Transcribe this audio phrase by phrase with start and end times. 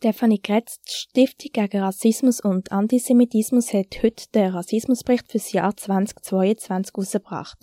[0.00, 6.94] Stefanie Kretz, die Stiftung gegen Rassismus und Antisemitismus hat heute den Rassismusbericht fürs Jahr 2022
[6.94, 7.58] herausgebracht.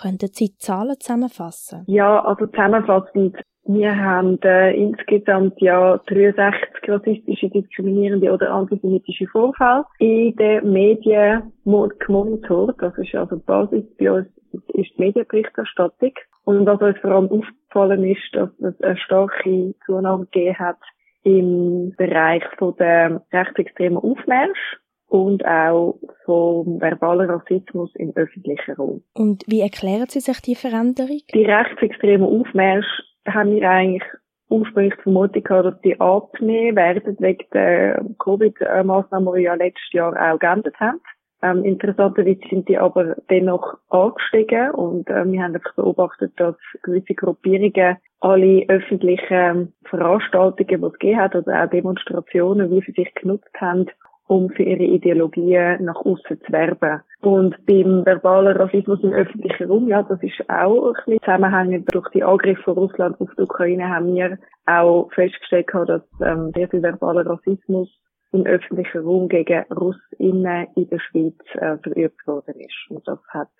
[0.00, 1.82] Könnten Sie Zahlen zusammenfassen?
[1.88, 3.36] Ja, also zusammenfassend.
[3.64, 12.76] Wir haben äh, insgesamt ja 63 rassistische, diskriminierende oder antisemitische Vorfälle in den Medien gemonitort.
[12.80, 16.12] Das ist also die Basis bei uns, ist die Medienberichterstattung.
[16.44, 20.78] Und was uns vor allem aufgefallen ist, dass es eine starke Zunahme gegeben hat
[21.22, 29.02] im Bereich von der rechtsextremen Aufmarsch und auch vom verbalen Rassismus im öffentlichen Raum.
[29.14, 31.20] Und wie erklären Sie sich die Veränderung?
[31.34, 32.86] Die rechtsextremen Aufmarsch
[33.26, 34.04] haben wir eigentlich
[34.48, 39.92] ursprünglich die Vermutung gehabt, dass die abnehmen werden wegen der Covid-Maßnahmen, die wir ja letztes
[39.92, 41.00] Jahr auch geändert haben.
[41.42, 47.14] Ähm, interessanterweise sind die aber dennoch angestiegen und äh, wir haben einfach beobachtet, dass gewisse
[47.14, 53.50] Gruppierungen alle öffentlichen Veranstaltungen, die es gegeben hat, oder auch Demonstrationen, wie sie sich genutzt
[53.60, 53.86] haben,
[54.28, 57.02] um für ihre Ideologien nach außen zu werben.
[57.20, 61.92] Und beim verbalen Rassismus im öffentlichen Raum, ja, das ist auch ein bisschen zusammenhängend.
[61.92, 66.68] Durch die Angriffe von Russland auf die Ukraine haben wir auch festgestellt, dass ähm, sehr
[66.68, 67.88] viel verbaler Rassismus
[68.32, 72.90] im öffentlichen Raum gegen Russinnen in der Schweiz äh, verübt worden ist.
[72.90, 73.50] Und das hat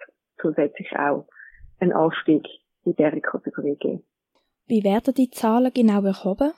[0.40, 1.26] zusätzlich auch
[1.78, 2.46] einen Anstieg
[2.84, 4.02] in dieser Kategorie gegeben.
[4.66, 6.52] Wie werden die Zahlen genau erhoben?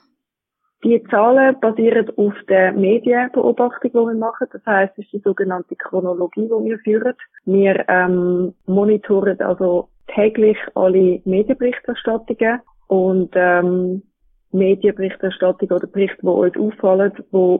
[0.83, 4.47] Die Zahlen basieren auf der Medienbeobachtung, die wir machen.
[4.51, 7.13] Das heißt, es ist die sogenannte Chronologie, die wir führen.
[7.45, 14.03] Wir ähm, monitoren also täglich alle Medienberichterstattungen und ähm,
[14.51, 17.59] Medienberichterstattungen oder Berichte, die uns auffallen, die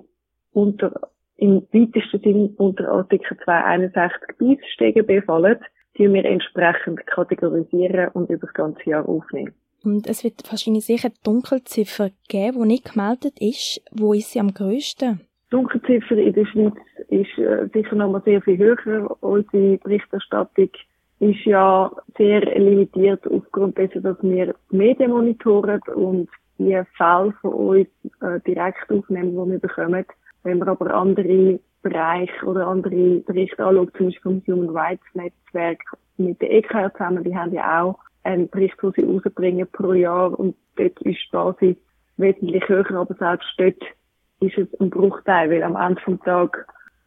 [0.55, 5.57] unter, im weitesten Sinn unter Artikel 261 bis StGB fallen,
[5.97, 9.53] die wir entsprechend kategorisieren und über das ganze Jahr aufnehmen.
[9.83, 13.81] Und es wird wahrscheinlich sicher Dunkelziffer geben, die nicht gemeldet ist.
[13.91, 15.21] Wo ist sie am grössten?
[15.51, 16.73] Dunkelziffer in der Schweiz
[17.09, 19.15] ist äh, sicher noch mal sehr viel höher.
[19.21, 20.69] Unsere Berichterstattung
[21.19, 27.87] ist ja sehr limitiert aufgrund dessen, dass wir Medien monitoren und die Fälle von uns
[28.21, 30.05] äh, direkt aufnehmen, die wir bekommen.
[30.45, 35.81] Wenn wir aber andere Bereiche oder andere Berichte anschauen, zum Beispiel vom Human Rights Netzwerk
[36.17, 40.39] mit der EKR zusammen, die haben ja auch einen Bericht, den sie rausbringen pro Jahr
[40.39, 41.77] und dort ist die Basis
[42.17, 43.81] wesentlich höher, aber selbst dort
[44.39, 46.63] ist es ein Bruchteil, weil am Ende des Tages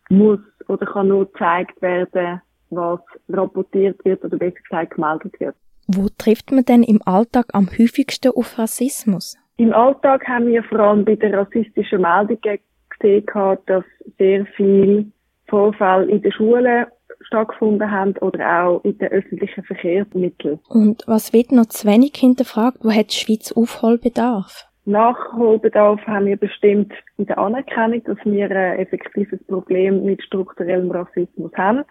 [0.09, 5.55] muss oder kann nur gezeigt werden, was rapportiert wird oder besser gesagt gemeldet wird.
[5.87, 9.37] Wo trifft man denn im Alltag am häufigsten auf Rassismus?
[9.59, 12.59] Im Alltag haben wir vor allem bei den rassistischen Meldungen
[12.99, 13.85] gesehen, dass
[14.19, 15.11] sehr viel
[15.49, 16.87] Vorfälle in den Schulen
[17.23, 20.61] stattgefunden haben oder auch in den öffentlichen Verkehrsmitteln.
[20.69, 22.79] Und was wird noch zu wenig hinterfragt?
[22.83, 24.67] Wo hat die Schweiz Aufholbedarf?
[24.85, 31.53] Nachholbedarf haben wir bestimmt in der Anerkennung, dass wir ein effektives Problem mit strukturellem Rassismus
[31.57, 31.85] haben.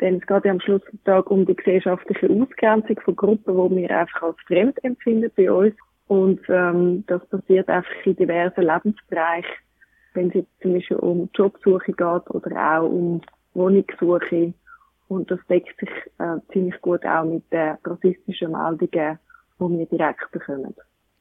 [0.00, 3.82] Denn es geht ja am Schluss des Tages um die gesellschaftliche Ausgrenzung von Gruppen, die
[3.82, 5.74] wir einfach als fremd empfinden bei uns.
[6.08, 9.54] Und ähm, das passiert einfach in diversen Lebensbereichen
[10.14, 13.20] wenn es zum Beispiel um Jobsuche geht oder auch um
[13.54, 14.52] Wohnungssuche.
[15.08, 19.18] Und das deckt sich äh, ziemlich gut auch mit den rassistischen Meldungen,
[19.58, 20.74] die wir direkt bekommen.